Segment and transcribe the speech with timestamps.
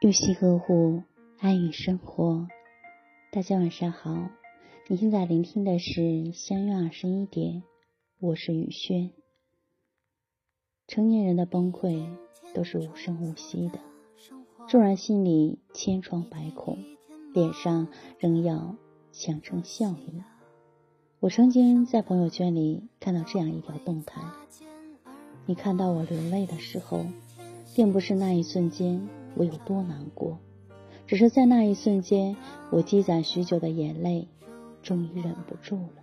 [0.00, 1.02] 用心呵护，
[1.40, 2.48] 爱与生活。
[3.30, 4.30] 大家晚上好，
[4.88, 7.62] 你现在聆听的是相约二十一点，
[8.18, 9.10] 我是雨轩。
[10.88, 12.02] 成年人的崩溃
[12.54, 13.78] 都是无声无息的，
[14.66, 16.78] 纵然心里千疮百孔，
[17.34, 17.86] 脸上
[18.18, 18.76] 仍要
[19.12, 20.22] 强撑笑意。
[21.18, 24.22] 我曾经在朋友圈里看到这样一条动态：
[25.44, 27.04] 你看到我流泪的时候，
[27.76, 29.06] 并不是那一瞬间。
[29.34, 30.38] 我有多难过，
[31.06, 32.36] 只是在那一瞬间，
[32.70, 34.28] 我积攒许久的眼泪
[34.82, 36.02] 终于忍不住了。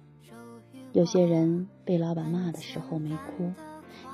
[0.93, 3.51] 有些人被老板骂的时候没哭，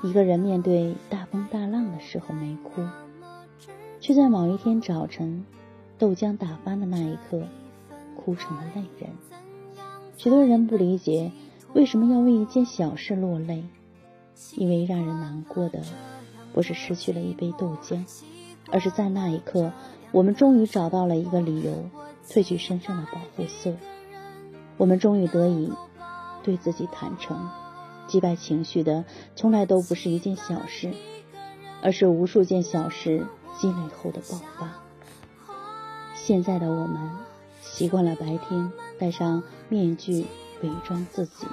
[0.06, 2.82] 一个人面对大风大浪的时候没哭，
[4.00, 5.46] 却在某一天早晨，
[5.96, 7.42] 豆浆打翻的那一刻，
[8.16, 9.10] 哭成了泪人。
[10.16, 11.32] 许多人不理解
[11.72, 13.64] 为什么要为一件小事落泪，
[14.56, 15.80] 因为让人难过的
[16.52, 18.04] 不是失去了一杯豆浆。
[18.70, 19.72] 而是在那一刻，
[20.12, 21.90] 我们终于找到了一个理由，
[22.28, 23.74] 褪去身上的保护色。
[24.76, 25.72] 我们终于得以
[26.42, 27.48] 对自己坦诚，
[28.06, 29.04] 击败情绪的
[29.36, 30.92] 从来都不是一件小事，
[31.82, 33.26] 而是无数件小事
[33.58, 34.72] 积累后的爆发。
[36.14, 37.10] 现在的我们
[37.60, 40.26] 习惯了白天戴上面具
[40.62, 41.46] 伪装自己，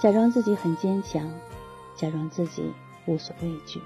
[0.00, 1.30] 假装自己很坚强，
[1.94, 2.72] 假装自己
[3.06, 3.80] 无所畏惧。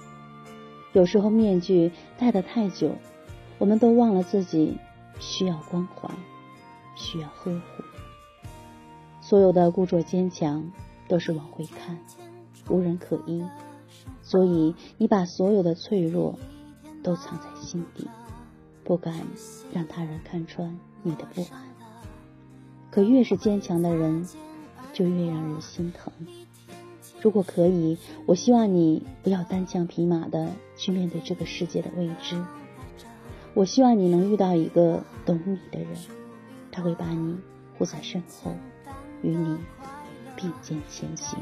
[0.92, 2.96] 有时候面具戴得太久，
[3.58, 4.76] 我们都忘了自己
[5.18, 6.10] 需要关怀，
[6.96, 7.84] 需要呵护。
[9.20, 10.72] 所有的故作坚强
[11.06, 11.98] 都是往回看，
[12.68, 13.44] 无人可依。
[14.22, 16.38] 所以你把所有的脆弱
[17.02, 18.08] 都藏在心底，
[18.82, 19.14] 不敢
[19.72, 21.62] 让他人看穿你的不安。
[22.90, 24.26] 可越是坚强的人，
[24.92, 26.12] 就越让人心疼。
[27.22, 32.42] 如果可以，我希望你不要单枪匹马的去面对这个世界的未知。
[33.52, 35.88] 我希望你能遇到一个懂你的人，
[36.72, 37.36] 他会把你
[37.76, 38.52] 护在身后，
[39.22, 39.58] 与你
[40.36, 41.38] 并肩前行。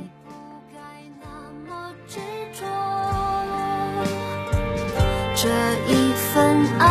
[5.40, 5.48] 这
[5.86, 6.87] 一份爱，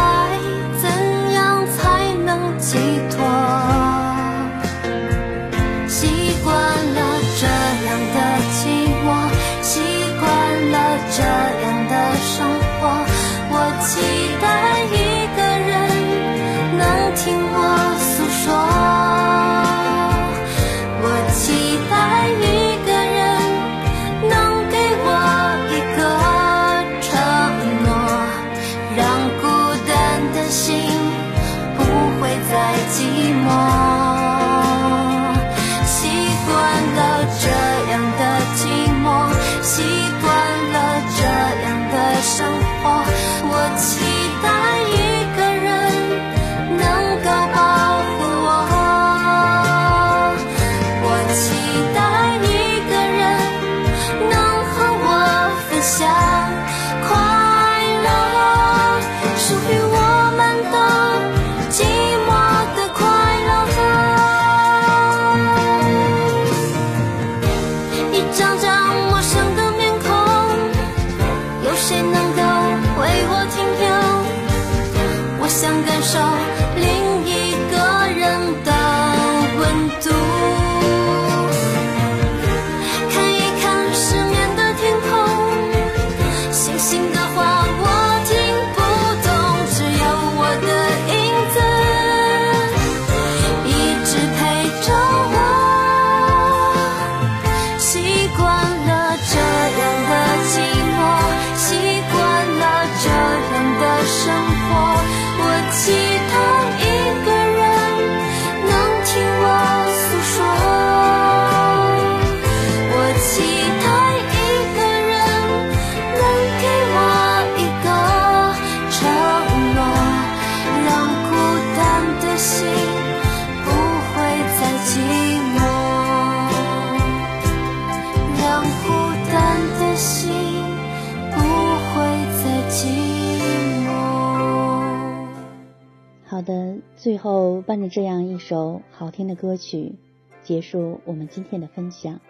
[136.30, 139.96] 好的，最后伴着这样一首好听的歌曲，
[140.44, 142.22] 结束我们今天的分享。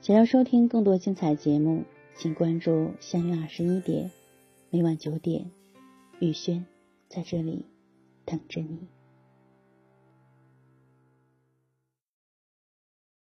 [0.00, 1.84] 想要收听更多精彩节目，
[2.16, 4.10] 请关注相约二十一点，
[4.70, 5.50] 每晚九点，
[6.20, 6.64] 雨轩
[7.08, 7.66] 在这里
[8.24, 8.97] 等着你。